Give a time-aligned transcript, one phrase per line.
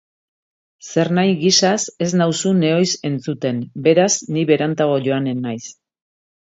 [0.87, 1.75] Zernahi gisaz
[2.07, 5.65] ez nauzu nehoiz entzuten, beraz ni berantago joanen naiz.